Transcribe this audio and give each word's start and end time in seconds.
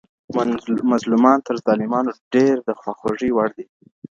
مظلومان 0.91 1.37
تر 1.47 1.55
ظالمانو 1.65 2.11
ډير 2.33 2.55
د 2.67 2.69
خواخوږۍ 2.79 3.29
وړ 3.33 3.49
دي. 3.57 3.65